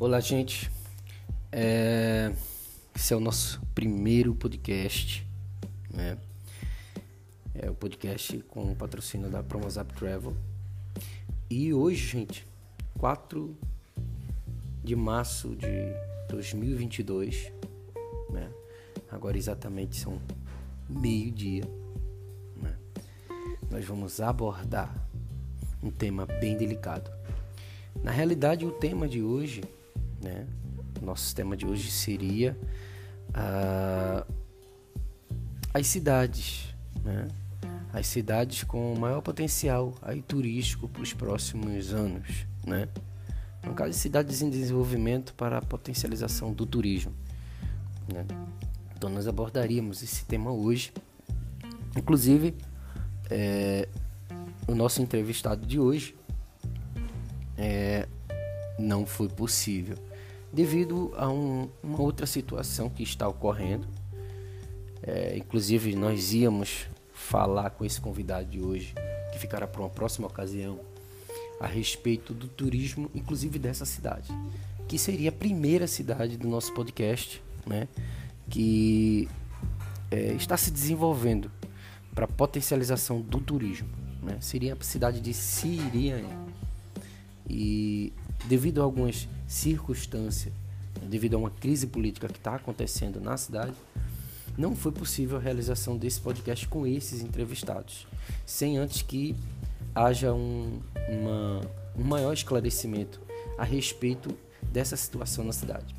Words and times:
Olá, 0.00 0.18
gente. 0.18 0.70
É... 1.52 2.32
Esse 2.96 3.12
é 3.12 3.16
o 3.18 3.20
nosso 3.20 3.60
primeiro 3.74 4.34
podcast, 4.34 5.26
né? 5.92 6.16
É 7.54 7.68
o 7.68 7.74
podcast 7.74 8.38
com 8.48 8.72
o 8.72 8.74
patrocínio 8.74 9.28
da 9.28 9.42
Promozap 9.42 9.92
Travel. 9.92 10.34
E 11.50 11.74
hoje, 11.74 12.06
gente, 12.06 12.46
4 12.98 13.54
de 14.82 14.96
março 14.96 15.54
de 15.54 15.92
2022, 16.30 17.52
né? 18.30 18.50
Agora 19.10 19.36
exatamente 19.36 19.96
são 19.96 20.18
meio-dia, 20.88 21.64
né? 22.56 22.74
Nós 23.70 23.84
vamos 23.84 24.18
abordar 24.18 25.06
um 25.82 25.90
tema 25.90 26.24
bem 26.24 26.56
delicado. 26.56 27.10
Na 28.02 28.10
realidade, 28.10 28.64
o 28.64 28.70
tema 28.70 29.06
de 29.06 29.20
hoje 29.20 29.60
né? 30.22 30.46
Nosso 31.00 31.34
tema 31.34 31.56
de 31.56 31.66
hoje 31.66 31.90
seria 31.90 32.56
uh, 33.30 34.34
as 35.72 35.86
cidades, 35.86 36.74
né? 37.02 37.28
as 37.92 38.06
cidades 38.06 38.62
com 38.64 38.94
maior 38.98 39.20
potencial 39.20 39.94
aí 40.02 40.22
turístico 40.22 40.88
para 40.88 41.02
os 41.02 41.12
próximos 41.12 41.92
anos, 41.92 42.46
né? 42.66 42.88
No 43.64 43.74
caso, 43.74 43.92
cidades 43.92 44.40
em 44.40 44.48
desenvolvimento 44.48 45.34
para 45.34 45.58
a 45.58 45.62
potencialização 45.62 46.52
do 46.52 46.64
turismo. 46.64 47.12
Né? 48.10 48.24
Então, 48.96 49.10
nós 49.10 49.28
abordaríamos 49.28 50.02
esse 50.02 50.24
tema 50.24 50.50
hoje. 50.50 50.92
Inclusive, 51.94 52.54
é, 53.28 53.86
o 54.66 54.74
nosso 54.74 55.02
entrevistado 55.02 55.66
de 55.66 55.78
hoje 55.78 56.16
é, 57.58 58.08
não 58.78 59.04
foi 59.04 59.28
possível 59.28 59.98
devido 60.52 61.12
a 61.16 61.28
um, 61.28 61.68
uma 61.82 62.00
outra 62.00 62.26
situação 62.26 62.88
que 62.88 63.02
está 63.02 63.28
ocorrendo. 63.28 63.86
É, 65.02 65.36
inclusive, 65.36 65.94
nós 65.94 66.32
íamos 66.32 66.88
falar 67.12 67.70
com 67.70 67.84
esse 67.84 68.00
convidado 68.00 68.46
de 68.46 68.60
hoje, 68.60 68.94
que 69.32 69.38
ficará 69.38 69.66
para 69.66 69.80
uma 69.80 69.90
próxima 69.90 70.26
ocasião, 70.26 70.80
a 71.60 71.66
respeito 71.66 72.32
do 72.32 72.48
turismo, 72.48 73.10
inclusive 73.14 73.58
dessa 73.58 73.84
cidade, 73.84 74.32
que 74.88 74.98
seria 74.98 75.28
a 75.28 75.32
primeira 75.32 75.86
cidade 75.86 76.36
do 76.36 76.48
nosso 76.48 76.72
podcast, 76.72 77.42
né, 77.66 77.86
que 78.48 79.28
é, 80.10 80.32
está 80.32 80.56
se 80.56 80.70
desenvolvendo 80.70 81.50
para 82.14 82.26
potencialização 82.26 83.20
do 83.20 83.38
turismo. 83.40 83.88
Né, 84.22 84.38
seria 84.40 84.76
a 84.78 84.84
cidade 84.84 85.20
de 85.20 85.32
Siriane. 85.32 86.28
E 87.48 88.12
devido 88.46 88.80
a 88.80 88.84
algumas 88.84 89.28
circunstâncias, 89.46 90.52
devido 91.02 91.34
a 91.34 91.38
uma 91.38 91.50
crise 91.50 91.86
política 91.86 92.28
que 92.28 92.38
está 92.38 92.54
acontecendo 92.54 93.20
na 93.20 93.36
cidade, 93.36 93.74
não 94.56 94.74
foi 94.74 94.92
possível 94.92 95.38
a 95.38 95.40
realização 95.40 95.96
desse 95.96 96.20
podcast 96.20 96.66
com 96.68 96.86
esses 96.86 97.22
entrevistados, 97.22 98.06
sem 98.44 98.78
antes 98.78 99.02
que 99.02 99.34
haja 99.94 100.32
um, 100.32 100.80
uma, 101.08 101.60
um 101.96 102.04
maior 102.04 102.32
esclarecimento 102.32 103.20
a 103.56 103.64
respeito 103.64 104.36
dessa 104.62 104.96
situação 104.96 105.44
na 105.44 105.52
cidade. 105.52 105.94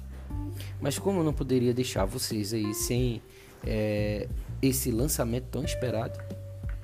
Mas 0.80 1.00
como 1.00 1.20
eu 1.20 1.24
não 1.24 1.34
poderia 1.34 1.74
deixar 1.74 2.06
vocês 2.06 2.54
aí 2.54 2.74
sem 2.74 3.22
é, 3.66 4.28
esse 4.62 4.92
lançamento 4.92 5.46
tão 5.46 5.64
esperado, 5.64 6.20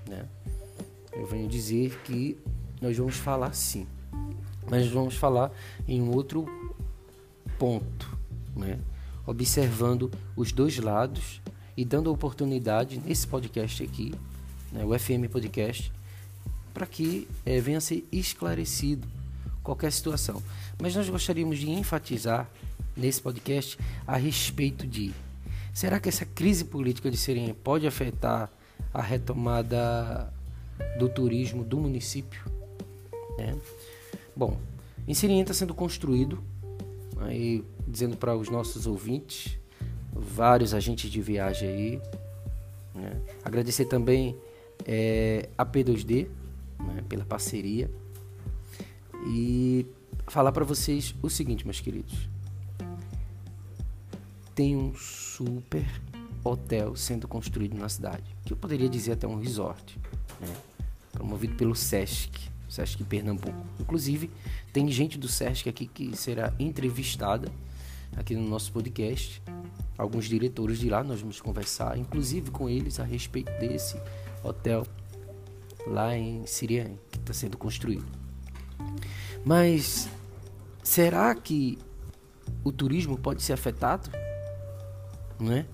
né, 0.08 0.26
eu 1.14 1.26
venho 1.26 1.48
dizer 1.48 2.00
que 2.04 2.38
nós 2.82 2.98
vamos 2.98 3.16
falar 3.16 3.54
sim 3.54 3.88
mas 4.70 4.88
vamos 4.88 5.16
falar 5.16 5.52
em 5.88 6.02
um 6.02 6.12
outro 6.14 6.46
ponto, 7.58 8.18
né? 8.56 8.80
observando 9.28 10.10
os 10.36 10.54
dois 10.54 10.80
lados 10.80 11.42
e 11.76 11.84
dando 11.84 12.12
oportunidade 12.12 12.98
nesse 12.98 13.28
podcast 13.28 13.84
aqui, 13.84 14.16
né, 14.72 14.84
o 14.86 14.98
FM 14.98 15.30
Podcast, 15.30 15.92
para 16.74 16.86
que 16.88 17.28
é, 17.46 17.60
venha 17.60 17.78
a 17.78 17.82
ser 17.82 18.08
esclarecido 18.12 19.06
qualquer 19.62 19.92
situação. 19.92 20.42
Mas 20.82 20.96
nós 20.96 21.10
gostaríamos 21.10 21.60
de 21.60 21.70
enfatizar 21.70 22.50
nesse 22.96 23.22
podcast 23.22 23.78
a 24.08 24.16
respeito 24.16 24.88
de 24.88 25.14
será 25.74 26.00
que 26.00 26.10
essa 26.10 26.26
crise 26.26 26.64
política 26.64 27.12
de 27.12 27.18
Serena 27.18 27.54
pode 27.54 27.86
afetar 27.86 28.50
a 28.94 29.02
retomada 29.02 30.34
do 30.98 31.10
turismo 31.10 31.64
do 31.64 31.78
município? 31.78 32.42
Né? 33.38 33.56
Bom, 34.38 34.56
em 35.08 35.16
Sirinha 35.16 35.42
está 35.42 35.52
sendo 35.52 35.74
construído, 35.74 36.44
aí 37.18 37.66
dizendo 37.88 38.16
para 38.16 38.38
os 38.38 38.50
nossos 38.50 38.86
ouvintes, 38.86 39.58
vários 40.14 40.76
agentes 40.76 41.10
de 41.10 41.20
viagem 41.20 41.68
aí. 41.68 42.02
Né? 42.94 43.20
Agradecer 43.44 43.86
também 43.86 44.38
é, 44.86 45.50
a 45.58 45.66
P2D 45.66 46.28
né, 46.78 47.04
pela 47.10 47.26
parceria 47.26 47.90
e 49.26 49.88
falar 50.28 50.52
para 50.52 50.64
vocês 50.64 51.16
o 51.24 51.32
seguinte, 51.32 51.66
meus 51.66 51.80
queridos. 51.80 52.30
Tem 54.54 54.78
um 54.78 54.94
super 54.94 55.84
hotel 56.44 56.96
sendo 56.96 57.28
construído 57.28 57.76
na 57.76 57.90
cidade, 57.90 58.36
que 58.46 58.54
eu 58.54 58.58
poderia 58.58 58.88
dizer 58.88 59.14
até 59.14 59.28
um 59.28 59.40
resort, 59.40 60.00
né? 60.40 60.56
promovido 61.12 61.56
pelo 61.56 61.74
SESC. 61.76 62.56
Sesc 62.70 63.04
Pernambuco. 63.04 63.66
Inclusive, 63.80 64.30
tem 64.74 64.90
gente 64.90 65.18
do 65.18 65.28
Sesc 65.28 65.70
aqui 65.70 65.88
que 65.88 66.16
será 66.16 66.54
entrevistada 66.60 67.52
aqui 68.16 68.36
no 68.36 68.48
nosso 68.48 68.72
podcast. 68.72 69.42
Alguns 69.98 70.26
diretores 70.26 70.80
de 70.80 70.90
lá, 70.90 71.04
nós 71.04 71.22
vamos 71.22 71.42
conversar, 71.42 71.98
inclusive 71.98 72.52
com 72.52 72.70
eles, 72.70 73.00
a 73.00 73.04
respeito 73.04 73.52
desse 73.60 74.00
hotel 74.44 74.86
lá 75.88 76.16
em 76.16 76.46
Siriane, 76.46 77.00
que 77.12 77.18
está 77.18 77.34
sendo 77.34 77.58
construído. 77.58 78.06
Mas 79.44 80.10
será 80.84 81.34
que 81.34 81.78
o 82.64 82.72
turismo 82.72 83.18
pode 83.18 83.42
ser 83.42 83.54
afetado? 83.54 84.10
Né? 85.40 85.66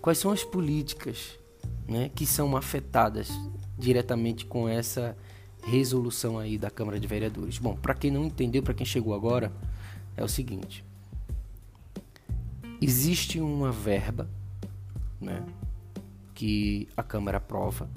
Quais 0.00 0.18
são 0.18 0.30
as 0.30 0.42
políticas 0.44 1.38
né, 1.86 2.10
que 2.14 2.26
são 2.26 2.56
afetadas 2.56 3.30
diretamente 3.78 4.44
com 4.44 4.68
essa 4.68 5.16
resolução 5.64 6.38
aí 6.38 6.58
da 6.58 6.70
Câmara 6.70 6.98
de 6.98 7.06
Vereadores. 7.06 7.58
Bom, 7.58 7.76
para 7.76 7.94
quem 7.94 8.10
não 8.10 8.24
entendeu, 8.24 8.62
para 8.62 8.74
quem 8.74 8.86
chegou 8.86 9.14
agora, 9.14 9.52
é 10.16 10.24
o 10.24 10.28
seguinte: 10.28 10.84
existe 12.80 13.40
uma 13.40 13.70
verba, 13.70 14.28
né, 15.20 15.44
que 16.34 16.88
a 16.96 17.02
Câmara 17.02 17.38
aprova 17.38 17.88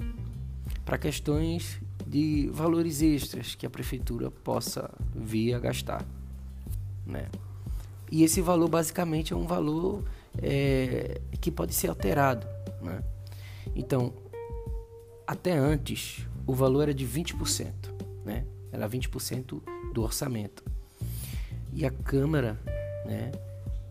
para 0.84 0.98
questões 0.98 1.80
de 2.06 2.48
valores 2.52 3.00
extras 3.00 3.54
que 3.54 3.66
a 3.66 3.70
prefeitura 3.70 4.30
possa 4.30 4.90
vir 5.14 5.54
a 5.54 5.58
gastar, 5.58 6.04
né? 7.06 7.28
E 8.10 8.22
esse 8.22 8.40
valor 8.40 8.68
basicamente 8.68 9.32
é 9.32 9.36
um 9.36 9.46
valor 9.46 10.04
é, 10.40 11.20
que 11.40 11.50
pode 11.50 11.74
ser 11.74 11.88
alterado, 11.88 12.46
né? 12.82 13.02
Então, 13.74 14.12
até 15.26 15.52
antes 15.52 16.26
o 16.46 16.54
valor 16.54 16.82
era 16.82 16.94
de 16.94 17.06
20%, 17.06 17.72
né? 18.24 18.44
Era 18.72 18.88
20% 18.88 19.62
do 19.92 20.02
orçamento. 20.02 20.64
E 21.72 21.84
a 21.84 21.90
Câmara, 21.90 22.60
né, 23.06 23.32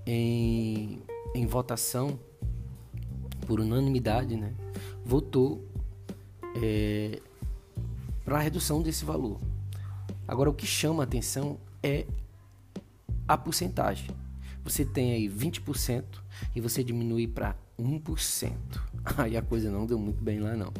em, 0.05 1.01
em 1.33 1.45
votação, 1.45 2.19
por 3.45 3.59
unanimidade, 3.59 4.35
né, 4.37 4.53
votou 5.03 5.65
é, 6.61 7.19
para 8.23 8.37
a 8.37 8.41
redução 8.41 8.81
desse 8.81 9.03
valor. 9.03 9.39
Agora, 10.27 10.49
o 10.49 10.53
que 10.53 10.65
chama 10.65 11.03
a 11.03 11.05
atenção 11.05 11.57
é 11.81 12.05
a 13.27 13.37
porcentagem. 13.37 14.09
Você 14.63 14.85
tem 14.85 15.11
aí 15.11 15.29
20% 15.29 16.03
e 16.55 16.61
você 16.61 16.83
diminui 16.83 17.27
para 17.27 17.55
1%. 17.77 18.53
Aí 19.17 19.35
a 19.35 19.41
coisa 19.41 19.69
não 19.69 19.85
deu 19.85 19.99
muito 19.99 20.23
bem 20.23 20.39
lá, 20.39 20.55
não. 20.55 20.71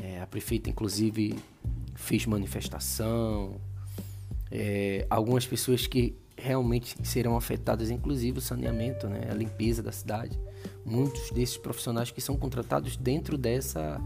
É, 0.00 0.20
a 0.20 0.26
prefeita, 0.26 0.70
inclusive, 0.70 1.34
fez 1.94 2.26
manifestação. 2.26 3.60
É, 4.50 5.06
algumas 5.10 5.46
pessoas 5.46 5.86
que 5.86 6.16
realmente 6.36 6.96
serão 7.06 7.36
afetadas, 7.36 7.90
inclusive 7.90 8.38
o 8.38 8.40
saneamento, 8.40 9.08
né, 9.08 9.28
a 9.30 9.34
limpeza 9.34 9.82
da 9.82 9.92
cidade. 9.92 10.38
Muitos 10.84 11.30
desses 11.30 11.56
profissionais 11.56 12.10
que 12.10 12.20
são 12.20 12.36
contratados 12.36 12.96
dentro 12.96 13.38
dessa, 13.38 14.00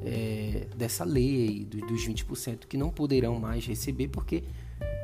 é, 0.00 0.66
dessa 0.76 1.04
lei 1.04 1.64
dos, 1.64 1.80
dos 1.86 2.06
20%, 2.06 2.66
que 2.66 2.76
não 2.76 2.90
poderão 2.90 3.38
mais 3.38 3.66
receber 3.66 4.08
porque 4.08 4.44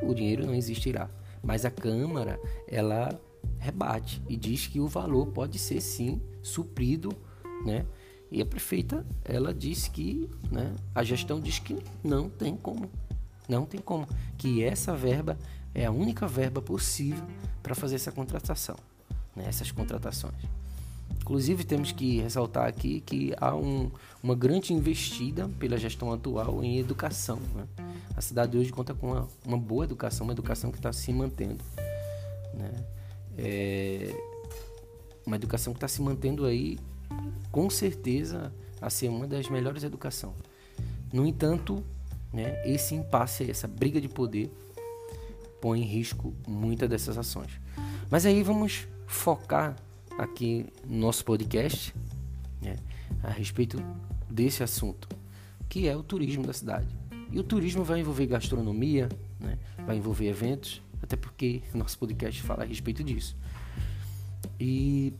o 0.02 0.14
dinheiro 0.14 0.46
não 0.46 0.54
existirá. 0.54 1.10
Mas 1.42 1.64
a 1.64 1.70
Câmara, 1.70 2.40
ela 2.66 3.20
rebate 3.58 4.22
e 4.28 4.36
diz 4.36 4.66
que 4.66 4.80
o 4.80 4.86
valor 4.86 5.26
pode 5.28 5.58
ser 5.58 5.80
sim 5.80 6.20
suprido, 6.42 7.10
né? 7.64 7.84
E 8.30 8.42
a 8.42 8.46
prefeita, 8.46 9.06
ela 9.24 9.54
disse 9.54 9.90
que, 9.90 10.28
né, 10.50 10.74
a 10.94 11.02
gestão 11.02 11.40
diz 11.40 11.58
que 11.58 11.78
não 12.04 12.28
tem 12.28 12.56
como 12.56 12.90
Não 13.48 13.64
tem 13.64 13.80
como. 13.80 14.06
Que 14.36 14.62
essa 14.62 14.94
verba 14.94 15.38
é 15.74 15.86
a 15.86 15.90
única 15.90 16.26
verba 16.26 16.60
possível 16.60 17.24
para 17.62 17.74
fazer 17.74 17.94
essa 17.94 18.12
contratação, 18.12 18.76
né? 19.34 19.44
essas 19.46 19.70
contratações. 19.70 20.34
Inclusive, 21.20 21.64
temos 21.64 21.92
que 21.92 22.20
ressaltar 22.20 22.66
aqui 22.66 23.00
que 23.00 23.34
há 23.38 23.54
um, 23.54 23.90
uma 24.22 24.34
grande 24.34 24.72
investida 24.72 25.48
pela 25.58 25.76
gestão 25.78 26.12
atual 26.12 26.62
em 26.62 26.78
educação. 26.78 27.38
Né? 27.54 27.66
A 28.16 28.20
cidade 28.20 28.56
hoje 28.56 28.70
conta 28.72 28.94
com 28.94 29.12
uma, 29.12 29.28
uma 29.44 29.58
boa 29.58 29.84
educação, 29.84 30.26
uma 30.26 30.32
educação 30.32 30.70
que 30.70 30.78
está 30.78 30.92
se 30.92 31.12
mantendo. 31.12 31.62
Né? 32.54 32.84
É 33.36 34.14
uma 35.26 35.36
educação 35.36 35.74
que 35.74 35.76
está 35.76 35.88
se 35.88 36.00
mantendo 36.00 36.46
aí, 36.46 36.78
com 37.50 37.68
certeza, 37.68 38.52
a 38.80 38.90
ser 38.90 39.08
uma 39.08 39.26
das 39.26 39.48
melhores 39.48 39.82
educações. 39.82 40.36
No 41.12 41.26
entanto, 41.26 41.82
né, 42.32 42.62
esse 42.66 42.94
impasse, 42.94 43.50
essa 43.50 43.66
briga 43.66 44.00
de 44.00 44.08
poder, 44.08 44.50
põe 45.60 45.80
em 45.80 45.84
risco 45.84 46.34
muitas 46.46 46.88
dessas 46.88 47.18
ações. 47.18 47.50
Mas 48.10 48.26
aí 48.26 48.42
vamos 48.42 48.86
focar 49.06 49.76
aqui 50.18 50.66
no 50.86 50.98
nosso 50.98 51.24
podcast 51.24 51.94
né, 52.60 52.76
a 53.22 53.30
respeito 53.30 53.82
desse 54.30 54.62
assunto, 54.62 55.08
que 55.68 55.88
é 55.88 55.96
o 55.96 56.02
turismo 56.02 56.46
da 56.46 56.52
cidade. 56.52 56.88
E 57.30 57.38
o 57.38 57.42
turismo 57.42 57.84
vai 57.84 58.00
envolver 58.00 58.26
gastronomia, 58.26 59.08
né, 59.38 59.58
vai 59.84 59.96
envolver 59.96 60.28
eventos, 60.28 60.82
até 61.02 61.16
porque 61.16 61.62
nosso 61.74 61.98
podcast 61.98 62.40
fala 62.42 62.62
a 62.62 62.66
respeito 62.66 63.02
disso. 63.02 63.36
E 64.60 65.12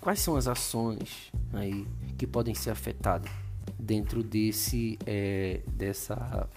quais 0.00 0.20
são 0.20 0.36
as 0.36 0.46
ações 0.46 1.32
aí 1.52 1.86
que 2.16 2.26
podem 2.26 2.54
ser 2.54 2.70
afetadas 2.70 3.30
dentro 3.78 4.22
desse 4.22 4.98
é, 5.06 5.60
dessa 5.66 6.48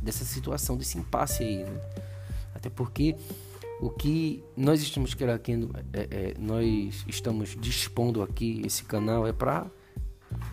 dessa 0.00 0.24
situação, 0.24 0.76
desse 0.76 0.98
impasse 0.98 1.42
aí, 1.42 1.64
né? 1.64 1.80
Até 2.54 2.68
porque 2.68 3.16
o 3.80 3.90
que 3.90 4.44
nós 4.56 4.80
estamos 4.82 5.14
querendo, 5.14 5.70
é, 5.92 6.08
é, 6.10 6.34
nós 6.38 7.04
estamos 7.08 7.56
dispondo 7.58 8.22
aqui 8.22 8.62
esse 8.64 8.84
canal 8.84 9.26
é 9.26 9.32
para 9.32 9.66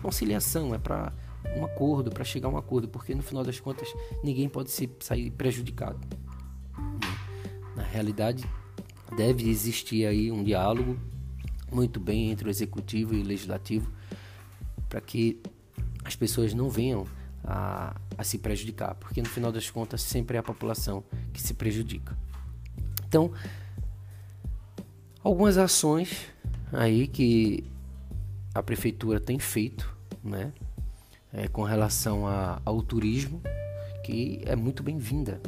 conciliação, 0.00 0.74
é 0.74 0.78
para 0.78 1.12
um 1.56 1.64
acordo, 1.64 2.10
para 2.10 2.24
chegar 2.24 2.48
a 2.48 2.50
um 2.50 2.56
acordo, 2.56 2.88
porque 2.88 3.14
no 3.14 3.22
final 3.22 3.44
das 3.44 3.60
contas 3.60 3.88
ninguém 4.22 4.48
pode 4.48 4.70
se 4.70 4.90
sair 5.00 5.30
prejudicado. 5.30 6.00
Na 7.76 7.82
realidade, 7.82 8.44
deve 9.16 9.48
existir 9.48 10.06
aí 10.06 10.30
um 10.30 10.42
diálogo 10.42 10.96
muito 11.72 11.98
bem 11.98 12.30
entre 12.30 12.46
o 12.46 12.50
executivo 12.50 13.14
e 13.14 13.20
o 13.20 13.24
legislativo 13.24 13.90
para 14.88 15.00
que 15.00 15.40
as 16.04 16.14
pessoas 16.14 16.52
não 16.52 16.68
venham 16.68 17.06
a, 17.44 17.96
a 18.16 18.24
se 18.24 18.38
prejudicar, 18.38 18.94
porque 18.94 19.20
no 19.22 19.28
final 19.28 19.50
das 19.50 19.70
contas 19.70 20.02
sempre 20.02 20.36
é 20.36 20.40
a 20.40 20.42
população 20.42 21.02
que 21.32 21.40
se 21.40 21.54
prejudica. 21.54 22.16
Então, 23.08 23.32
algumas 25.22 25.56
ações 25.56 26.26
aí 26.72 27.06
que 27.06 27.64
a 28.54 28.62
prefeitura 28.62 29.18
tem 29.18 29.38
feito, 29.38 29.94
né, 30.22 30.52
é, 31.32 31.48
com 31.48 31.62
relação 31.62 32.26
a, 32.26 32.60
ao 32.64 32.82
turismo, 32.82 33.40
que 34.04 34.42
é 34.44 34.54
muito 34.54 34.82
bem-vinda. 34.82 35.40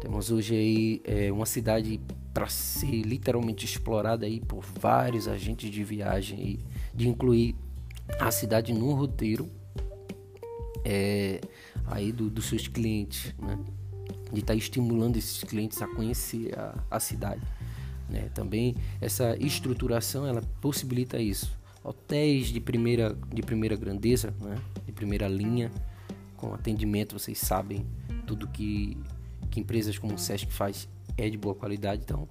Temos 0.00 0.30
hoje 0.30 0.54
aí 0.54 1.02
é, 1.04 1.30
uma 1.30 1.46
cidade 1.46 2.00
para 2.32 2.46
ser 2.48 3.02
literalmente 3.02 3.64
explorada 3.64 4.26
aí 4.26 4.40
por 4.40 4.62
vários 4.62 5.26
agentes 5.26 5.70
de 5.70 5.82
viagem 5.82 6.40
e 6.40 6.60
de 6.94 7.08
incluir 7.08 7.56
a 8.18 8.30
cidade 8.30 8.72
no 8.72 8.92
roteiro 8.92 9.48
é, 10.84 11.40
aí 11.86 12.12
do, 12.12 12.30
dos 12.30 12.46
seus 12.46 12.68
clientes, 12.68 13.34
né? 13.38 13.58
de 14.32 14.40
estar 14.40 14.52
tá 14.52 14.56
estimulando 14.56 15.16
esses 15.16 15.42
clientes 15.42 15.80
a 15.82 15.88
conhecer 15.88 16.56
a, 16.58 16.74
a 16.90 17.00
cidade. 17.00 17.42
Né? 18.08 18.30
Também 18.34 18.76
essa 19.00 19.36
estruturação 19.36 20.26
ela 20.26 20.42
possibilita 20.60 21.18
isso. 21.18 21.58
Hotéis 21.82 22.48
de 22.48 22.60
primeira, 22.60 23.16
de 23.32 23.42
primeira 23.42 23.74
grandeza, 23.74 24.34
né? 24.40 24.56
de 24.86 24.92
primeira 24.92 25.26
linha, 25.28 25.70
com 26.36 26.54
atendimento, 26.54 27.18
vocês 27.18 27.38
sabem 27.38 27.84
tudo 28.26 28.48
que, 28.48 28.96
que 29.50 29.60
empresas 29.60 29.98
como 29.98 30.14
o 30.14 30.18
Sesc 30.18 30.50
faz 30.52 30.88
é 31.16 31.28
de 31.28 31.36
boa 31.36 31.54
qualidade, 31.54 32.02
então 32.04 32.28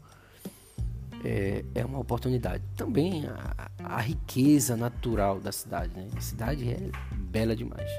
é, 1.24 1.64
é 1.76 1.86
uma 1.86 2.00
oportunidade. 2.00 2.64
Também 2.76 3.26
a, 3.26 3.72
a 3.84 4.02
riqueza 4.02 4.76
natural 4.76 5.40
da 5.40 5.52
cidade. 5.52 5.96
Né? 5.96 6.08
A 6.16 6.22
cidade 6.22 6.70
é 6.70 6.90
bela 7.14 7.56
demais. 7.56 7.90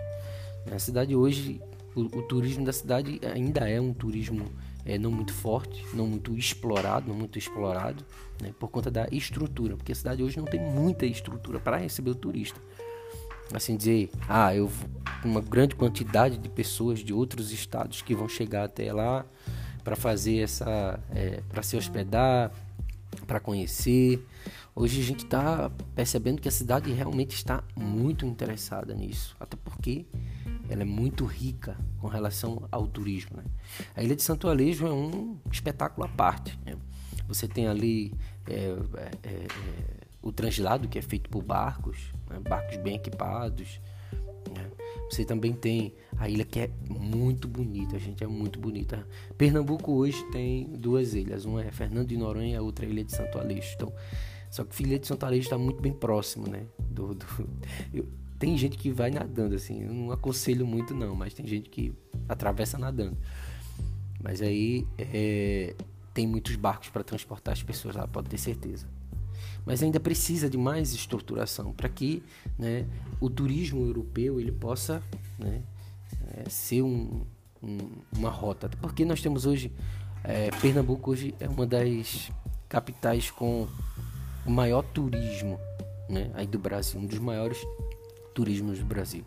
A 0.70 0.78
cidade 0.78 1.14
hoje 1.14 1.60
o, 1.94 2.02
o, 2.02 2.22
turismo 2.22 2.64
da 2.64 2.72
cidade 2.72 3.20
ainda 3.34 3.68
é 3.68 3.80
um 3.80 3.92
turismo 3.92 4.46
é, 4.84 4.98
não 4.98 5.10
muito 5.10 5.32
forte, 5.32 5.84
não 5.92 6.06
muito 6.06 6.36
explorado, 6.36 7.08
não 7.08 7.14
muito 7.16 7.38
explorado, 7.38 8.04
né, 8.40 8.52
por 8.58 8.68
conta 8.68 8.90
da 8.90 9.08
estrutura, 9.10 9.76
porque 9.76 9.92
a 9.92 9.94
cidade 9.94 10.22
hoje 10.22 10.36
não 10.38 10.44
tem 10.44 10.60
muita 10.60 11.04
estrutura 11.06 11.58
para 11.58 11.76
receber 11.76 12.10
o 12.10 12.14
turista. 12.14 12.60
Assim 13.52 13.76
dizer, 13.76 14.10
ah, 14.28 14.54
eu 14.54 14.70
uma 15.24 15.40
grande 15.40 15.74
quantidade 15.74 16.38
de 16.38 16.48
pessoas 16.48 17.00
de 17.00 17.12
outros 17.12 17.50
estados 17.50 18.00
que 18.00 18.14
vão 18.14 18.28
chegar 18.28 18.64
até 18.64 18.92
lá 18.92 19.26
para 19.82 19.96
fazer 19.96 20.38
essa, 20.38 21.00
é, 21.10 21.42
para 21.48 21.62
se 21.62 21.76
hospedar, 21.76 22.52
para 23.26 23.40
conhecer. 23.40 24.24
Hoje 24.74 25.00
a 25.00 25.04
gente 25.04 25.24
está 25.24 25.70
percebendo 25.94 26.40
que 26.40 26.48
a 26.48 26.52
cidade 26.52 26.92
realmente 26.92 27.34
está 27.34 27.62
muito 27.76 28.24
interessada 28.24 28.94
nisso, 28.94 29.36
até 29.38 29.56
porque 29.56 30.06
ela 30.68 30.82
é 30.82 30.84
muito 30.84 31.24
rica 31.24 31.76
com 31.98 32.06
relação 32.06 32.68
ao 32.70 32.86
turismo. 32.86 33.36
Né? 33.36 33.44
A 33.96 34.02
Ilha 34.02 34.14
de 34.14 34.22
Santo 34.22 34.48
Alejo 34.48 34.86
é 34.86 34.92
um 34.92 35.36
espetáculo 35.50 36.06
à 36.06 36.08
parte. 36.08 36.58
Né? 36.64 36.76
Você 37.26 37.48
tem 37.48 37.66
ali 37.66 38.14
é, 38.46 38.76
é, 38.96 39.28
é, 39.28 39.46
o 40.22 40.32
translado 40.32 40.88
que 40.88 40.98
é 40.98 41.02
feito 41.02 41.28
por 41.28 41.42
barcos, 41.42 42.12
né? 42.28 42.38
barcos 42.38 42.76
bem 42.78 42.96
equipados. 42.96 43.80
Né? 44.54 44.70
Você 45.10 45.24
também 45.24 45.52
tem 45.52 45.92
a 46.16 46.28
ilha 46.28 46.44
que 46.44 46.60
é 46.60 46.70
muito 46.88 47.48
bonita, 47.48 47.98
gente, 47.98 48.22
é 48.22 48.26
muito 48.28 48.60
bonita. 48.60 49.04
Pernambuco 49.36 49.92
hoje 49.92 50.24
tem 50.30 50.72
duas 50.76 51.14
ilhas, 51.14 51.44
uma 51.44 51.64
é 51.64 51.72
Fernando 51.72 52.06
de 52.06 52.16
Noronha 52.16 52.52
e 52.52 52.56
a 52.56 52.62
outra 52.62 52.84
é 52.84 52.88
a 52.88 52.92
Ilha 52.92 53.04
de 53.04 53.12
Santo 53.12 53.36
Aleixo. 53.36 53.74
Então, 53.74 53.92
só 54.50 54.62
que 54.62 54.82
a 54.82 54.86
Ilha 54.86 54.98
de 55.00 55.08
Santo 55.08 55.26
Aleixo 55.26 55.46
está 55.46 55.58
muito 55.58 55.82
bem 55.82 55.92
próximo, 55.92 56.46
né? 56.46 56.64
Do, 56.78 57.12
do 57.14 57.26
eu, 57.92 58.06
tem 58.38 58.56
gente 58.56 58.78
que 58.78 58.90
vai 58.92 59.10
nadando, 59.10 59.56
assim, 59.56 59.82
eu 59.82 59.92
não 59.92 60.12
aconselho 60.12 60.64
muito 60.64 60.94
não, 60.94 61.16
mas 61.16 61.34
tem 61.34 61.46
gente 61.46 61.68
que 61.68 61.92
atravessa 62.28 62.78
nadando. 62.78 63.18
Mas 64.22 64.40
aí 64.40 64.86
é, 64.96 65.74
tem 66.14 66.24
muitos 66.24 66.54
barcos 66.54 66.88
para 66.88 67.02
transportar 67.02 67.52
as 67.52 67.62
pessoas 67.64 67.96
lá, 67.96 68.06
pode 68.06 68.28
ter 68.28 68.38
certeza. 68.38 68.86
Mas 69.64 69.82
ainda 69.82 70.00
precisa 70.00 70.48
de 70.48 70.56
mais 70.56 70.92
estruturação 70.92 71.72
para 71.72 71.88
que 71.88 72.22
né, 72.58 72.86
o 73.20 73.28
turismo 73.28 73.84
europeu 73.84 74.40
ele 74.40 74.52
possa 74.52 75.02
né, 75.38 75.62
é, 76.34 76.48
ser 76.48 76.82
um, 76.82 77.24
um, 77.62 77.78
uma 78.16 78.30
rota. 78.30 78.68
Porque 78.80 79.04
nós 79.04 79.20
temos 79.20 79.46
hoje, 79.46 79.72
é, 80.24 80.50
Pernambuco 80.60 81.10
hoje 81.10 81.34
é 81.38 81.48
uma 81.48 81.66
das 81.66 82.30
capitais 82.68 83.30
com 83.30 83.66
o 84.46 84.50
maior 84.50 84.82
turismo 84.82 85.58
né, 86.08 86.30
aí 86.34 86.46
do 86.46 86.58
Brasil, 86.58 87.00
um 87.00 87.06
dos 87.06 87.18
maiores 87.18 87.58
turismos 88.34 88.78
do 88.78 88.84
Brasil. 88.84 89.24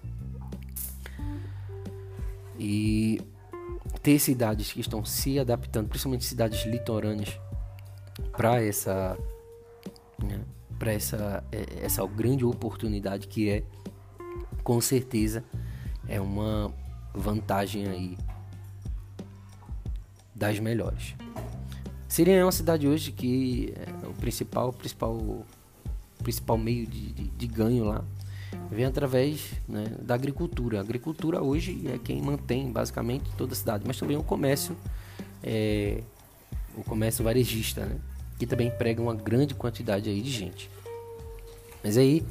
E 2.58 3.22
ter 4.02 4.20
cidades 4.20 4.72
que 4.72 4.82
estão 4.82 5.04
se 5.06 5.40
adaptando, 5.40 5.88
principalmente 5.88 6.26
cidades 6.26 6.66
litorâneas, 6.66 7.40
para 8.32 8.62
essa, 8.62 9.18
né, 10.22 10.42
para 10.78 10.92
essa, 10.92 11.44
é, 11.52 11.86
essa 11.86 12.06
grande 12.06 12.44
oportunidade 12.44 13.28
que 13.28 13.50
é, 13.50 13.64
com 14.64 14.80
certeza, 14.82 15.44
é 16.08 16.20
uma 16.20 16.74
vantagem 17.14 17.88
aí 17.88 18.18
das 20.34 20.60
melhores. 20.60 21.16
Siria 22.08 22.36
é 22.36 22.44
uma 22.44 22.52
cidade 22.52 22.88
hoje 22.88 23.12
que 23.12 23.74
é 23.76 24.08
o 24.08 24.14
principal, 24.14 24.74
principal, 24.74 25.46
principal 26.22 26.58
meio 26.58 26.86
de, 26.86 27.12
de, 27.14 27.28
de 27.30 27.48
ganho 27.48 27.86
lá 27.86 28.04
vem 28.70 28.86
através 28.86 29.54
né, 29.68 29.86
da 30.02 30.16
agricultura. 30.16 30.80
A 30.80 30.82
agricultura 30.82 31.42
hoje 31.42 31.88
é 31.88 31.98
quem 31.98 32.22
mantém 32.22 32.72
basicamente 32.72 33.30
toda 33.38 33.54
a 33.54 33.56
cidade, 33.56 33.84
mas 33.86 33.98
também 33.98 34.18
o 34.18 34.24
comércio, 34.24 34.76
é, 35.42 36.02
o 36.76 36.84
comércio 36.84 37.24
varejista, 37.24 37.86
né, 37.86 37.98
que 38.38 38.46
também 38.46 38.68
emprega 38.68 39.02
uma 39.02 39.16
grande 39.16 39.54
quantidade 39.54 40.10
aí 40.10 40.22
de 40.22 40.32
gente. 40.32 40.70
Mas 41.84 41.98
aí 41.98 42.24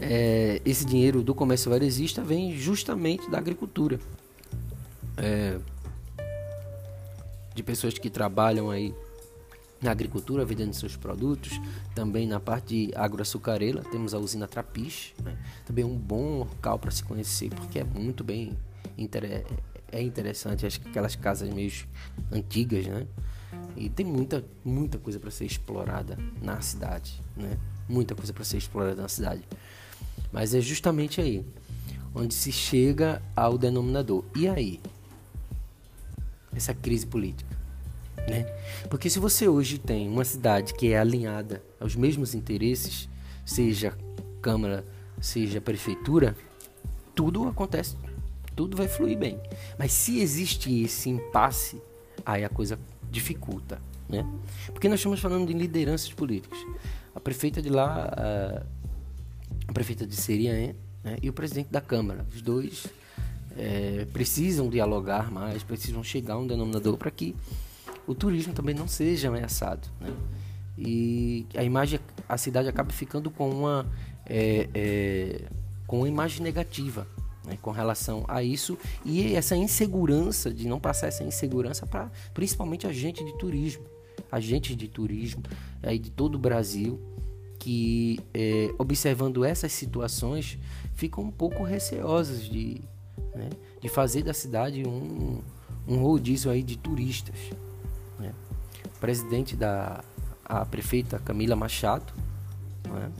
é, 0.00 0.60
esse 0.64 0.84
dinheiro 0.84 1.22
do 1.22 1.34
comércio 1.34 1.70
varejista 1.70 2.22
vem 2.22 2.56
justamente 2.56 3.30
da 3.30 3.38
agricultura. 3.38 3.98
É, 5.16 5.58
de 7.54 7.62
pessoas 7.62 7.94
que 7.98 8.08
trabalham 8.08 8.70
aí 8.70 8.94
na 9.80 9.90
agricultura, 9.90 10.44
vendendo 10.44 10.72
seus 10.72 10.96
produtos, 10.96 11.60
também 11.94 12.26
na 12.26 12.38
parte 12.38 12.86
de 12.86 12.94
agroaçucareira, 12.94 13.82
temos 13.82 14.14
a 14.14 14.18
usina 14.18 14.46
Trapiche, 14.46 15.12
né? 15.22 15.36
também 15.66 15.84
um 15.84 15.96
bom 15.96 16.38
local 16.38 16.78
para 16.78 16.90
se 16.90 17.02
conhecer, 17.02 17.50
porque 17.50 17.80
é 17.80 17.84
muito 17.84 18.22
bem, 18.22 18.56
é 19.90 20.00
interessante, 20.00 20.64
acho 20.64 20.80
que 20.80 20.88
aquelas 20.88 21.16
casas 21.16 21.52
meio 21.52 21.72
antigas, 22.30 22.86
né? 22.86 23.06
E 23.76 23.88
tem 23.88 24.04
muita, 24.06 24.44
muita 24.64 24.98
coisa 24.98 25.18
para 25.18 25.30
ser 25.30 25.44
explorada 25.44 26.18
na 26.40 26.60
cidade, 26.60 27.20
né? 27.36 27.58
Muita 27.88 28.14
coisa 28.14 28.32
para 28.32 28.44
ser 28.44 28.58
explorada 28.58 29.00
na 29.00 29.08
cidade. 29.08 29.42
Mas 30.32 30.54
é 30.54 30.60
justamente 30.60 31.20
aí 31.20 31.44
onde 32.14 32.34
se 32.34 32.52
chega 32.52 33.22
ao 33.34 33.56
denominador. 33.56 34.24
E 34.36 34.48
aí? 34.48 34.80
Essa 36.54 36.74
crise 36.74 37.06
política, 37.06 37.56
né? 38.28 38.44
Porque 38.90 39.08
se 39.08 39.18
você 39.18 39.48
hoje 39.48 39.78
tem 39.78 40.08
uma 40.08 40.24
cidade 40.24 40.74
que 40.74 40.92
é 40.92 40.98
alinhada 40.98 41.62
aos 41.80 41.96
mesmos 41.96 42.34
interesses, 42.34 43.08
seja 43.44 43.96
Câmara, 44.42 44.84
seja 45.20 45.60
Prefeitura, 45.60 46.36
tudo 47.14 47.48
acontece, 47.48 47.96
tudo 48.54 48.76
vai 48.76 48.86
fluir 48.86 49.16
bem. 49.16 49.40
Mas 49.78 49.92
se 49.92 50.20
existe 50.20 50.82
esse 50.82 51.08
impasse, 51.08 51.80
aí 52.24 52.44
a 52.44 52.50
coisa 52.50 52.78
dificulta, 53.12 53.80
né? 54.08 54.26
Porque 54.72 54.88
nós 54.88 54.98
estamos 54.98 55.20
falando 55.20 55.46
de 55.46 55.52
lideranças 55.52 56.12
políticas. 56.12 56.58
A 57.14 57.20
prefeita 57.20 57.60
de 57.60 57.68
lá, 57.68 58.10
a, 59.68 59.72
prefeita 59.72 60.06
de 60.06 60.16
Serian 60.16 60.74
né, 61.04 61.18
e 61.22 61.28
o 61.28 61.32
presidente 61.32 61.68
da 61.70 61.80
Câmara, 61.80 62.26
os 62.34 62.40
dois 62.40 62.86
é, 63.56 64.06
precisam 64.12 64.68
dialogar 64.68 65.30
mais, 65.30 65.62
precisam 65.62 66.02
chegar 66.02 66.34
a 66.34 66.38
um 66.38 66.46
denominador 66.46 66.96
para 66.96 67.10
que 67.10 67.36
o 68.06 68.14
turismo 68.14 68.52
também 68.54 68.74
não 68.74 68.88
seja 68.88 69.28
ameaçado, 69.28 69.88
né? 70.00 70.12
E 70.78 71.46
a 71.54 71.62
imagem, 71.62 72.00
a 72.26 72.38
cidade 72.38 72.66
acaba 72.66 72.90
ficando 72.90 73.30
com 73.30 73.48
uma 73.50 73.86
é, 74.26 74.68
é, 74.74 75.42
com 75.86 75.98
uma 75.98 76.08
imagem 76.08 76.42
negativa 76.42 77.06
né, 77.44 77.58
com 77.60 77.70
relação 77.70 78.24
a 78.28 78.42
isso 78.42 78.78
e 79.04 79.34
essa 79.34 79.56
insegurança 79.56 80.52
de 80.52 80.66
não 80.68 80.78
passar 80.80 81.08
essa 81.08 81.24
insegurança 81.24 81.86
para 81.86 82.10
principalmente 82.32 82.86
agentes 82.86 83.24
de 83.24 83.36
turismo, 83.38 83.84
agentes 84.30 84.76
de 84.76 84.88
turismo 84.88 85.42
aí 85.82 85.98
de 85.98 86.10
todo 86.10 86.36
o 86.36 86.38
Brasil 86.38 87.00
que 87.58 88.18
é, 88.34 88.74
observando 88.76 89.44
essas 89.44 89.72
situações 89.72 90.58
ficam 90.94 91.24
um 91.24 91.30
pouco 91.30 91.62
receosas 91.62 92.44
de, 92.44 92.80
né, 93.34 93.48
de 93.80 93.88
fazer 93.88 94.24
da 94.24 94.34
cidade 94.34 94.82
um, 94.84 95.40
um 95.86 95.96
rodízio 95.98 96.50
aí 96.50 96.62
de 96.62 96.76
turistas. 96.76 97.36
Né? 98.18 98.32
O 98.84 98.98
presidente 98.98 99.54
da 99.54 100.02
a 100.44 100.66
prefeita 100.66 101.20
Camila 101.20 101.54
Machado 101.54 102.12
né, 102.88 103.12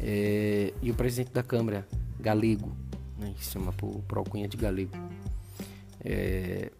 é, 0.00 0.74
e 0.82 0.90
o 0.90 0.94
presidente 0.94 1.32
da 1.32 1.42
Câmara 1.42 1.86
Galego 2.18 2.72
né, 3.20 3.34
que 3.36 3.44
se 3.44 3.52
chama 3.52 3.72
por, 3.72 4.02
por 4.02 4.18
alcunha 4.18 4.48
de 4.48 4.56
galego. 4.56 4.96
É, 6.02 6.72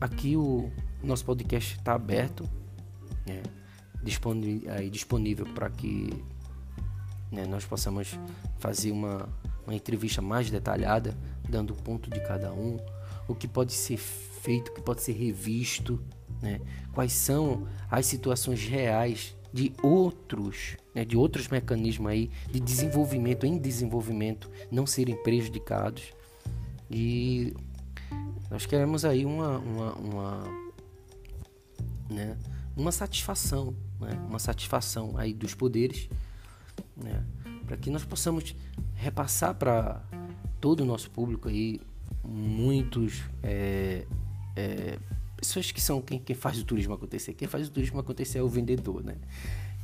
aqui 0.00 0.36
o 0.36 0.70
nosso 1.02 1.24
podcast 1.24 1.76
está 1.76 1.94
aberto, 1.94 2.48
né, 3.26 3.42
disponível, 4.02 4.90
disponível 4.90 5.46
para 5.54 5.70
que 5.70 6.10
né, 7.30 7.46
nós 7.46 7.64
possamos 7.64 8.18
fazer 8.58 8.92
uma, 8.92 9.26
uma 9.66 9.74
entrevista 9.74 10.20
mais 10.20 10.50
detalhada, 10.50 11.16
dando 11.48 11.72
o 11.72 11.76
ponto 11.76 12.10
de 12.10 12.20
cada 12.20 12.52
um, 12.52 12.78
o 13.26 13.34
que 13.34 13.48
pode 13.48 13.72
ser 13.72 13.96
feito, 13.96 14.70
o 14.70 14.74
que 14.74 14.82
pode 14.82 15.02
ser 15.02 15.12
revisto, 15.12 15.98
né, 16.42 16.60
quais 16.92 17.12
são 17.12 17.66
as 17.90 18.04
situações 18.06 18.62
reais 18.64 19.34
de 19.52 19.72
outros, 19.82 20.76
né, 20.94 21.04
de 21.04 21.16
outros 21.16 21.48
mecanismos 21.48 22.10
aí 22.10 22.30
de 22.50 22.60
desenvolvimento 22.60 23.44
em 23.44 23.58
desenvolvimento 23.58 24.50
não 24.70 24.86
serem 24.86 25.16
prejudicados. 25.22 26.12
E 26.90 27.54
nós 28.50 28.66
queremos 28.66 29.04
aí 29.04 29.24
uma 29.24 29.58
uma, 29.58 29.92
uma 29.94 30.44
né, 32.08 32.36
uma 32.76 32.92
satisfação, 32.92 33.74
né, 34.00 34.18
uma 34.28 34.38
satisfação 34.38 35.16
aí 35.16 35.32
dos 35.32 35.54
poderes, 35.54 36.08
né, 36.96 37.24
para 37.66 37.76
que 37.76 37.90
nós 37.90 38.04
possamos 38.04 38.54
repassar 38.94 39.54
para 39.54 40.02
todo 40.60 40.80
o 40.80 40.84
nosso 40.84 41.10
público 41.10 41.48
aí 41.48 41.80
muitos 42.24 43.22
é, 43.42 44.06
é, 44.56 44.98
pessoas 45.42 45.72
que 45.72 45.80
são 45.80 46.00
quem, 46.00 46.20
quem 46.20 46.36
faz 46.36 46.60
o 46.60 46.64
turismo 46.64 46.94
acontecer. 46.94 47.34
Quem 47.34 47.48
faz 47.48 47.66
o 47.66 47.70
turismo 47.70 47.98
acontecer 47.98 48.38
é 48.38 48.42
o 48.42 48.48
vendedor, 48.48 49.02
né? 49.02 49.16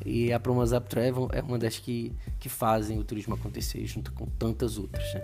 E 0.06 0.32
a 0.32 0.38
Promosap 0.38 0.88
Travel 0.88 1.28
é 1.32 1.42
uma 1.42 1.58
das 1.58 1.78
que, 1.80 2.12
que 2.38 2.48
fazem 2.48 2.96
o 2.98 3.04
turismo 3.04 3.34
acontecer 3.34 3.84
junto 3.84 4.12
com 4.12 4.26
tantas 4.26 4.78
outras, 4.78 5.12
né? 5.12 5.20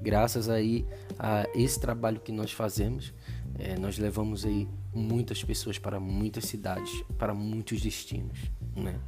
Graças 0.00 0.48
aí 0.48 0.86
a 1.18 1.44
esse 1.52 1.80
trabalho 1.80 2.20
que 2.20 2.30
nós 2.30 2.52
fazemos, 2.52 3.12
é, 3.58 3.76
nós 3.76 3.98
levamos 3.98 4.44
aí 4.44 4.68
muitas 4.94 5.42
pessoas 5.42 5.76
para 5.76 5.98
muitas 5.98 6.44
cidades, 6.44 7.02
para 7.18 7.34
muitos 7.34 7.80
destinos, 7.80 8.38
né? 8.76 9.00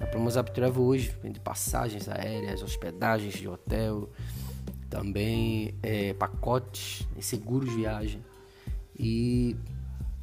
A 0.00 0.06
Promosap 0.06 0.52
Travel 0.52 0.80
hoje 0.80 1.12
vende 1.20 1.40
passagens 1.40 2.08
aéreas, 2.08 2.62
hospedagens 2.62 3.34
de 3.34 3.48
hotel, 3.48 4.08
também 4.88 5.74
é, 5.82 6.12
pacotes, 6.12 7.06
seguros 7.20 7.68
de 7.68 7.74
viagem 7.74 8.24
e 8.96 9.56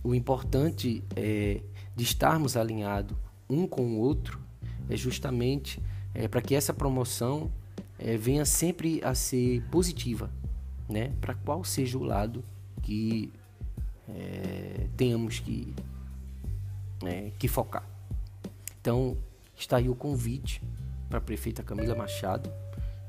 o 0.06 0.14
importante 0.14 1.04
é, 1.16 1.62
de 1.96 2.04
estarmos 2.04 2.56
alinhados 2.56 3.18
um 3.50 3.66
com 3.66 3.82
o 3.82 3.98
outro 3.98 4.40
é 4.88 4.96
justamente 4.96 5.82
é, 6.14 6.28
para 6.28 6.42
que 6.42 6.54
essa 6.54 6.72
promoção 6.72 7.52
é, 7.98 8.16
venha 8.16 8.46
sempre 8.46 9.02
a 9.04 9.16
ser 9.16 9.64
positiva, 9.72 10.30
né? 10.88 11.12
Para 11.20 11.34
qual 11.34 11.64
seja 11.64 11.98
o 11.98 12.04
lado 12.04 12.44
que 12.84 13.32
é, 14.08 14.88
tenhamos 14.96 15.40
que, 15.40 15.74
é, 17.04 17.32
que 17.40 17.48
focar. 17.48 17.84
Então, 18.80 19.18
está 19.58 19.78
aí 19.78 19.90
o 19.90 19.96
convite 19.96 20.62
para 21.10 21.18
a 21.18 21.22
prefeita 21.22 21.64
Camila 21.64 21.96
Machado, 21.96 22.52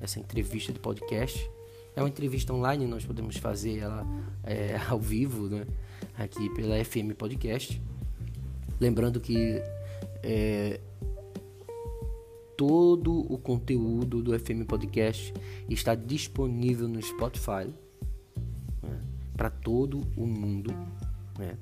essa 0.00 0.18
entrevista 0.18 0.72
de 0.72 0.78
podcast. 0.78 1.50
É 1.94 2.00
uma 2.00 2.08
entrevista 2.08 2.54
online, 2.54 2.86
nós 2.86 3.04
podemos 3.04 3.36
fazer 3.36 3.80
ela 3.80 4.06
é, 4.44 4.76
ao 4.88 4.98
vivo, 4.98 5.48
né? 5.48 5.66
Aqui 6.16 6.48
pela 6.50 6.82
FM 6.84 7.12
Podcast. 7.16 7.80
Lembrando 8.80 9.20
que 9.20 9.62
é, 10.22 10.80
todo 12.56 13.20
o 13.32 13.38
conteúdo 13.38 14.22
do 14.22 14.38
FM 14.38 14.64
Podcast 14.66 15.32
está 15.68 15.94
disponível 15.94 16.88
no 16.88 17.00
Spotify 17.02 17.72
né, 18.82 19.00
para 19.36 19.50
todo 19.50 20.02
o 20.16 20.26
mundo. 20.26 20.72
Né. 21.38 21.56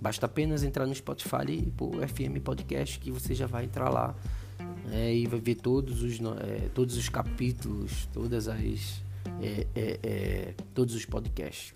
Basta 0.00 0.26
apenas 0.26 0.62
entrar 0.62 0.86
no 0.86 0.94
Spotify 0.94 1.50
e 1.50 1.70
pôr 1.70 2.06
FM 2.06 2.40
Podcast 2.42 2.98
que 2.98 3.10
você 3.10 3.34
já 3.34 3.46
vai 3.46 3.64
entrar 3.64 3.88
lá 3.88 4.14
é, 4.92 5.14
e 5.14 5.26
vai 5.26 5.40
ver 5.40 5.56
todos 5.56 6.02
os, 6.02 6.18
é, 6.40 6.68
todos 6.74 6.96
os 6.96 7.08
capítulos, 7.08 8.08
todas 8.12 8.46
as 8.46 9.02
é, 9.40 9.66
é, 9.74 10.00
é 10.02 10.54
todos 10.74 10.94
os 10.94 11.04
podcasts. 11.04 11.74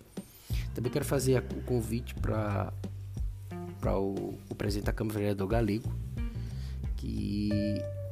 Também 0.73 0.91
quero 0.91 1.05
fazer 1.05 1.43
o 1.55 1.61
convite 1.63 2.15
para 2.15 2.73
o, 3.97 4.37
o 4.49 4.55
presidente 4.55 4.85
da 4.85 4.93
Câmara 4.93 5.19
Vereador 5.19 5.47
Galego, 5.47 5.91
que 6.97 7.49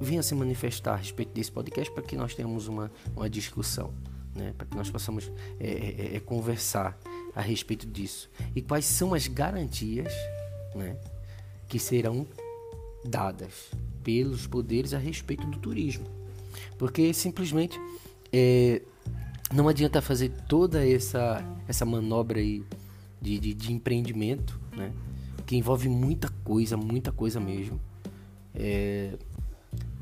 venha 0.01 0.23
se 0.23 0.33
manifestar 0.35 0.93
a 0.93 0.97
respeito 0.97 1.33
desse 1.33 1.51
podcast 1.51 1.93
para 1.93 2.03
que 2.03 2.15
nós 2.15 2.33
tenhamos 2.33 2.67
uma, 2.67 2.91
uma 3.15 3.29
discussão, 3.29 3.93
né? 4.35 4.53
para 4.57 4.65
que 4.65 4.75
nós 4.75 4.89
possamos 4.89 5.31
é, 5.59 5.69
é, 5.69 6.15
é, 6.15 6.19
conversar 6.19 6.97
a 7.35 7.41
respeito 7.41 7.85
disso. 7.85 8.29
E 8.55 8.61
quais 8.61 8.85
são 8.85 9.13
as 9.13 9.27
garantias 9.27 10.13
né, 10.75 10.97
que 11.67 11.79
serão 11.79 12.25
dadas 13.05 13.71
pelos 14.03 14.47
poderes 14.47 14.93
a 14.93 14.97
respeito 14.97 15.45
do 15.47 15.59
turismo. 15.59 16.05
Porque 16.77 17.13
simplesmente 17.13 17.79
é, 18.31 18.81
não 19.53 19.67
adianta 19.67 20.01
fazer 20.01 20.29
toda 20.47 20.87
essa, 20.87 21.43
essa 21.67 21.85
manobra 21.85 22.39
aí 22.39 22.63
de, 23.21 23.39
de, 23.39 23.53
de 23.53 23.73
empreendimento, 23.73 24.59
né? 24.75 24.91
Que 25.45 25.55
envolve 25.55 25.89
muita 25.89 26.29
coisa, 26.43 26.77
muita 26.77 27.11
coisa 27.11 27.39
mesmo. 27.39 27.79
É, 28.53 29.17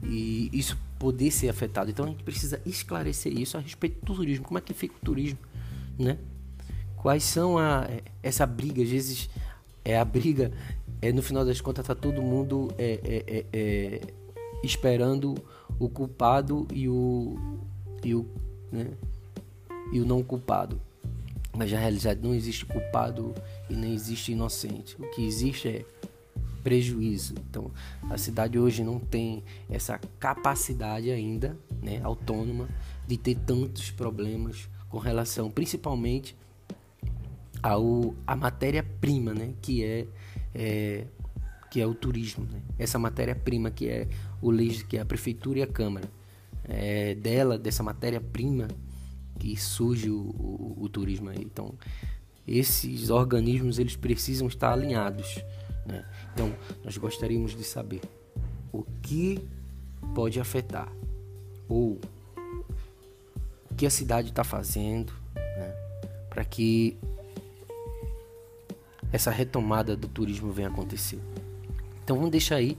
e 0.04 0.50
isso 0.52 0.78
poder 1.00 1.32
ser 1.32 1.50
afetado. 1.50 1.90
Então 1.90 2.06
a 2.06 2.10
gente 2.10 2.24
precisa 2.24 2.62
esclarecer 2.66 3.32
isso 3.32 3.58
a 3.58 3.62
respeito 3.62 4.06
do 4.06 4.14
turismo. 4.14 4.46
Como 4.46 4.58
é 4.58 4.62
que 4.62 4.74
fica 4.74 4.96
o 4.96 5.06
turismo, 5.06 5.40
né? 5.98 6.18
Quais 6.98 7.24
são 7.24 7.58
a 7.58 7.88
essa 8.22 8.46
briga? 8.46 8.82
Às 8.82 8.90
vezes 8.90 9.30
é 9.86 9.98
a 9.98 10.04
briga, 10.04 10.52
é 11.02 11.14
no 11.14 11.22
final 11.22 11.46
das 11.46 11.62
contas 11.62 11.86
tá 11.86 11.96
todo 11.96 12.22
mundo 12.22 12.70
é, 12.78 13.00
é, 13.04 13.24
é, 13.28 13.46
é 13.54 14.02
esperando 14.64 15.36
o 15.80 15.88
culpado 15.88 16.68
e 16.74 16.90
o 16.90 17.38
e 18.04 18.14
o 18.14 18.26
né? 18.72 18.88
E 19.92 20.00
o 20.00 20.06
não 20.06 20.24
culpado. 20.24 20.82
Mas 21.56 21.72
na 21.72 21.80
realidade 21.80 22.22
não 22.22 22.36
existe 22.36 22.66
culpado 22.66 23.34
e 23.70 23.76
nem 23.76 23.94
existe 23.94 24.32
inocente. 24.32 24.96
O 25.00 25.10
que 25.12 25.26
existe 25.26 25.68
é 25.68 25.86
prejuízo. 26.64 27.34
Então, 27.50 27.72
a 28.10 28.18
cidade 28.18 28.60
hoje 28.60 28.84
não 28.84 29.00
tem 29.00 29.44
essa 29.70 30.00
capacidade 30.20 31.10
ainda, 31.10 31.58
né, 31.82 32.02
autônoma, 32.04 32.68
de 33.08 33.18
ter 33.18 33.36
tantos 33.36 33.90
problemas 33.90 34.70
com 34.90 34.98
relação, 34.98 35.50
principalmente, 35.50 36.36
ao, 37.62 38.14
a 38.26 38.36
matéria-prima, 38.36 39.34
né? 39.34 39.54
Que 39.62 39.84
é, 39.84 40.08
é, 40.54 41.08
que 41.72 41.82
é 41.82 41.86
o 41.86 41.94
turismo. 41.94 42.46
Né? 42.46 42.62
Essa 42.78 43.00
matéria-prima 43.00 43.72
que 43.72 43.88
é 43.88 44.08
o 44.42 44.52
leis, 44.52 44.84
que 44.84 44.98
é 44.98 45.02
a 45.02 45.06
prefeitura 45.06 45.60
e 45.60 45.62
a 45.62 45.68
câmara. 45.68 46.10
É 46.66 47.16
dela, 47.16 47.58
dessa 47.58 47.82
matéria-prima, 47.82 48.68
que 49.38 49.56
surge 49.56 50.10
o, 50.10 50.20
o, 50.20 50.78
o, 50.82 50.90
turismo 50.90 51.30
aí. 51.30 51.40
Então, 51.42 51.74
esses 52.48 53.10
organismos 53.10 53.80
eles 53.80 53.96
precisam 53.96 54.48
estar 54.48 54.74
alinhados. 54.74 55.44
Né? 55.86 56.06
Então, 56.34 56.54
nós 56.84 56.98
gostaríamos 56.98 57.56
de 57.56 57.64
saber 57.64 58.02
o 58.72 58.84
que 59.02 59.40
pode 60.14 60.40
afetar 60.40 60.92
ou 61.68 62.00
o 63.70 63.76
que 63.76 63.86
a 63.86 63.90
cidade 63.90 64.30
está 64.30 64.44
fazendo 64.44 65.14
né? 65.36 65.74
para 66.30 66.44
que 66.44 66.98
essa 69.12 69.32
retomada 69.32 69.96
do 69.96 70.08
turismo 70.08 70.52
venha 70.52 70.68
acontecer. 70.68 71.20
Então, 72.04 72.16
vamos 72.16 72.32
deixar 72.32 72.56
aí 72.56 72.78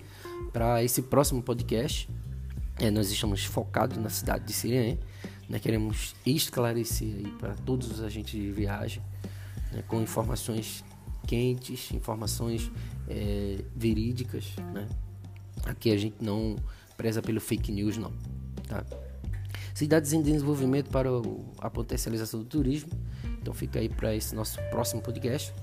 para 0.53 0.83
esse 0.83 1.03
próximo 1.03 1.43
podcast. 1.43 2.09
É, 2.79 2.91
nós 2.91 3.11
estamos 3.11 3.45
focados 3.45 3.97
na 3.99 4.09
cidade 4.09 4.45
de 4.45 4.53
Siriane. 4.53 4.99
Né? 5.49 5.59
Queremos 5.59 6.14
esclarecer 6.26 7.14
aí 7.17 7.33
para 7.38 7.55
todos 7.55 7.90
os 7.90 8.00
agentes 8.02 8.33
de 8.33 8.50
viagem 8.50 9.02
né? 9.73 9.83
com 9.87 10.00
informações 10.00 10.85
quentes, 11.26 11.90
informações 11.93 12.71
é, 13.09 13.59
verídicas. 13.75 14.55
Né? 14.75 14.87
Aqui 15.64 15.90
a 15.93 15.97
gente 15.97 16.17
não 16.23 16.57
preza 16.97 17.23
pelo 17.23 17.40
fake 17.40 17.73
news, 17.73 17.97
não. 17.97 18.12
Tá? 18.67 18.85
Cidades 19.75 20.12
em 20.12 20.21
desenvolvimento 20.21 20.90
para 20.90 21.09
a 21.61 21.71
potencialização 21.71 22.40
do 22.40 22.47
turismo. 22.47 22.90
Então 23.40 23.55
fica 23.55 23.78
aí 23.78 23.88
para 23.88 24.14
esse 24.14 24.35
nosso 24.35 24.59
próximo 24.71 25.00
podcast. 25.00 25.55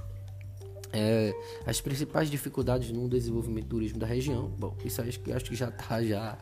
É, 0.93 1.33
as 1.65 1.81
principais 1.81 2.31
dificuldades 2.31 2.89
no 2.89 3.09
desenvolvimento 3.09 3.65
do 3.65 3.69
turismo 3.69 3.99
da 3.99 4.07
região. 4.07 4.47
Bom, 4.57 4.77
isso 4.85 5.01
acho 5.01 5.19
que, 5.19 5.31
acho 5.33 5.45
que 5.45 5.55
já 5.55 5.67
está 5.67 6.01
já 6.01 6.37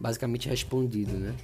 basicamente 0.00 0.48
respondido, 0.48 1.14
né? 1.14 1.34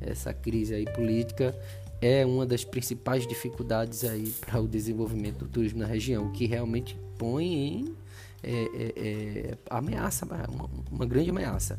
Essa 0.00 0.32
crise 0.32 0.74
aí 0.74 0.84
política 0.86 1.54
é 2.00 2.24
uma 2.24 2.46
das 2.46 2.64
principais 2.64 3.26
dificuldades 3.26 4.04
aí 4.04 4.32
para 4.40 4.60
o 4.60 4.66
desenvolvimento 4.66 5.40
do 5.40 5.48
turismo 5.48 5.80
na 5.80 5.86
região, 5.86 6.30
que 6.32 6.46
realmente 6.46 6.96
põe 7.18 7.44
em 7.44 7.94
é, 8.42 8.52
é, 8.52 8.92
é, 8.96 9.58
ameaça, 9.68 10.24
uma, 10.24 10.70
uma, 10.90 11.06
grande 11.06 11.28
ameaça. 11.28 11.78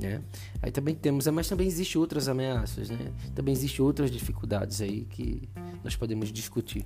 Né? 0.00 0.22
Aí 0.62 0.70
também 0.70 0.94
temos, 0.94 1.26
mas 1.26 1.48
também 1.48 1.66
existem 1.66 2.00
outras 2.00 2.28
ameaças, 2.28 2.88
né? 2.88 3.12
Também 3.34 3.52
existem 3.52 3.84
outras 3.84 4.10
dificuldades 4.10 4.80
aí 4.80 5.06
que 5.10 5.48
nós 5.84 5.94
podemos 5.96 6.32
discutir. 6.32 6.84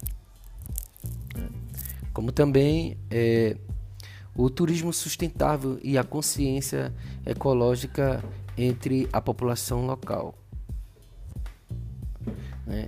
Como 2.12 2.33
também 2.33 2.97
é, 3.11 3.57
o 4.35 4.50
turismo 4.50 4.92
sustentável 4.92 5.78
e 5.83 5.97
a 5.97 6.04
consciência 6.04 6.92
ecológica 7.25 8.23
entre 8.57 9.09
a 9.12 9.21
população 9.21 9.87
local. 9.87 10.40
Né? 12.71 12.87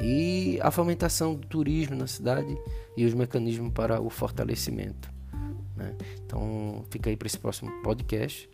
E 0.00 0.58
a 0.62 0.70
fomentação 0.70 1.34
do 1.34 1.46
turismo 1.46 1.96
na 1.96 2.06
cidade 2.06 2.56
e 2.96 3.04
os 3.04 3.12
mecanismos 3.14 3.72
para 3.72 4.00
o 4.00 4.08
fortalecimento. 4.08 5.12
Né? 5.76 5.94
Então, 6.24 6.84
fica 6.88 7.10
aí 7.10 7.16
para 7.16 7.26
esse 7.26 7.38
próximo 7.38 7.70
podcast 7.82 8.48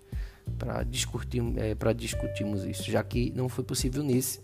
para 0.59 0.83
discutir, 0.83 1.43
é, 1.59 1.75
para 1.75 1.93
discutirmos 1.93 2.65
isso, 2.65 2.91
já 2.91 3.05
que 3.05 3.31
não 3.37 3.49
foi 3.49 3.63
possível 3.63 4.03
nesse, 4.03 4.41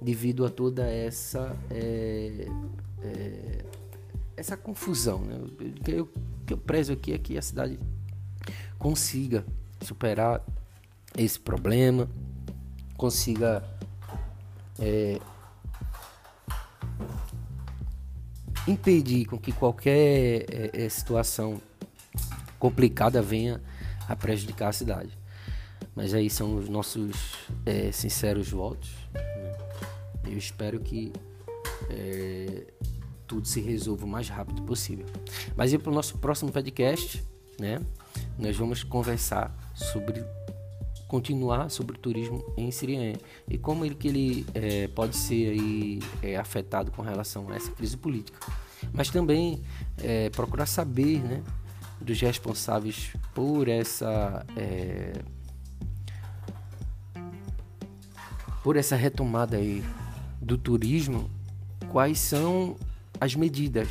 devido 0.00 0.46
a 0.46 0.50
toda 0.50 0.88
essa 0.88 1.54
é, 1.68 2.46
é, 3.02 3.64
essa 4.36 4.56
confusão. 4.56 5.20
Né? 5.20 5.40
Eu, 5.88 6.08
que 6.46 6.54
eu 6.54 6.58
prezo 6.58 6.92
aqui 6.92 7.12
é 7.12 7.18
que 7.18 7.36
a 7.36 7.42
cidade 7.42 7.78
consiga 8.78 9.44
superar 9.80 10.44
esse 11.16 11.38
problema, 11.38 12.08
consiga 12.96 13.62
é, 14.78 15.20
impedir 18.66 19.26
com 19.26 19.38
que 19.38 19.52
qualquer 19.52 20.46
é, 20.50 20.70
é, 20.84 20.88
situação 20.88 21.60
complicada 22.58 23.20
venha 23.20 23.60
a 24.08 24.14
prejudicar 24.14 24.68
a 24.68 24.72
cidade. 24.72 25.18
Mas 25.94 26.14
aí 26.14 26.30
são 26.30 26.56
os 26.56 26.68
nossos 26.68 27.34
é, 27.66 27.90
sinceros 27.92 28.50
votos. 28.50 28.90
Né? 29.12 29.52
Eu 30.26 30.38
espero 30.38 30.80
que 30.80 31.12
é, 31.90 32.66
tudo 33.26 33.46
se 33.46 33.60
resolva 33.60 34.04
o 34.04 34.08
mais 34.08 34.28
rápido 34.28 34.62
possível. 34.62 35.06
Mas 35.56 35.72
e 35.72 35.78
para 35.78 35.90
o 35.90 35.94
nosso 35.94 36.18
próximo 36.18 36.52
podcast, 36.52 37.22
né? 37.58 37.80
Nós 38.38 38.56
vamos 38.56 38.82
conversar 38.82 39.54
sobre 39.74 40.24
continuar 41.12 41.68
sobre 41.68 41.94
o 41.94 41.98
turismo 41.98 42.42
em 42.56 42.70
Siriane 42.70 43.18
e 43.46 43.58
como 43.58 43.84
ele 43.84 43.94
que 43.94 44.08
ele 44.08 44.46
é, 44.54 44.88
pode 44.88 45.14
ser 45.14 45.50
aí 45.50 46.00
é, 46.22 46.36
afetado 46.38 46.90
com 46.90 47.02
relação 47.02 47.50
a 47.50 47.54
essa 47.54 47.70
crise 47.70 47.98
política, 47.98 48.38
mas 48.94 49.10
também 49.10 49.62
é, 49.98 50.30
procurar 50.30 50.64
saber, 50.64 51.22
né, 51.22 51.42
dos 52.00 52.18
responsáveis 52.18 53.12
por 53.34 53.68
essa 53.68 54.46
é, 54.56 55.12
por 58.64 58.78
essa 58.78 58.96
retomada 58.96 59.58
aí 59.58 59.84
do 60.40 60.56
turismo, 60.56 61.30
quais 61.90 62.20
são 62.20 62.74
as 63.20 63.34
medidas, 63.34 63.88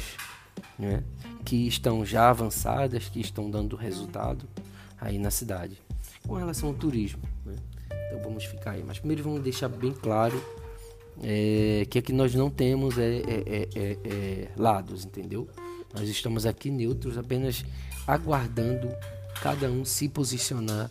né, 0.79 1.03
que 1.45 1.67
estão 1.67 2.03
já 2.03 2.31
avançadas, 2.31 3.09
que 3.09 3.21
estão 3.21 3.51
dando 3.51 3.75
resultado 3.75 4.49
aí 4.99 5.19
na 5.19 5.29
cidade 5.29 5.77
com 6.27 6.35
relação 6.35 6.69
ao 6.69 6.75
turismo. 6.75 7.21
Né? 7.45 7.55
Então 8.07 8.21
vamos 8.23 8.45
ficar 8.45 8.71
aí. 8.71 8.83
Mas 8.85 8.99
primeiro 8.99 9.23
vamos 9.23 9.41
deixar 9.41 9.69
bem 9.69 9.91
claro 9.91 10.41
é, 11.21 11.85
que 11.89 11.99
aqui 11.99 12.13
nós 12.13 12.33
não 12.33 12.49
temos 12.49 12.97
é, 12.97 13.17
é, 13.17 13.69
é, 13.75 13.97
é, 14.03 14.49
lados, 14.55 15.05
entendeu? 15.05 15.47
Nós 15.93 16.07
estamos 16.07 16.45
aqui 16.45 16.71
neutros, 16.71 17.17
apenas 17.17 17.65
aguardando 18.07 18.89
cada 19.41 19.69
um 19.69 19.83
se 19.83 20.07
posicionar 20.07 20.89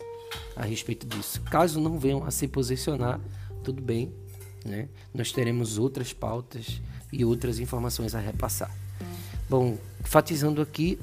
a 0.55 0.63
respeito 0.63 1.07
disso. 1.07 1.41
Caso 1.41 1.79
não 1.79 1.97
venham 1.97 2.23
a 2.23 2.31
se 2.31 2.47
posicionar, 2.47 3.19
tudo 3.63 3.81
bem, 3.81 4.13
né? 4.63 4.87
Nós 5.13 5.31
teremos 5.31 5.77
outras 5.77 6.13
pautas 6.13 6.81
e 7.11 7.25
outras 7.25 7.59
informações 7.59 8.15
a 8.15 8.19
repassar. 8.19 8.73
Bom, 9.49 9.77
enfatizando 9.99 10.61
aqui 10.61 10.99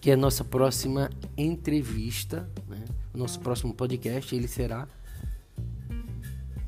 que 0.00 0.10
a 0.10 0.16
nossa 0.16 0.44
próxima 0.44 1.10
entrevista, 1.36 2.48
né? 2.68 2.84
O 3.14 3.18
nosso 3.18 3.38
próximo 3.40 3.72
podcast, 3.72 4.34
ele 4.34 4.48
será 4.48 4.88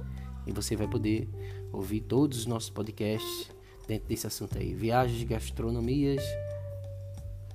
e 0.46 0.52
você 0.52 0.76
vai 0.76 0.88
poder 0.88 1.28
ouvir 1.72 2.02
todos 2.02 2.40
os 2.40 2.46
nossos 2.46 2.70
podcasts 2.70 3.50
dentro 3.88 4.08
desse 4.08 4.28
assunto 4.28 4.58
aí, 4.58 4.74
viagens, 4.74 5.24
gastronomias 5.24 6.24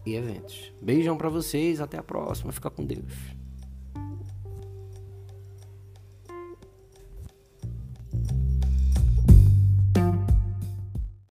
e 0.05 0.15
eventos. 0.15 0.73
Beijão 0.81 1.17
para 1.17 1.29
vocês, 1.29 1.81
até 1.81 1.99
a 1.99 2.03
próxima, 2.03 2.53
fica 2.53 2.71
com 2.71 2.85
Deus. 2.85 3.36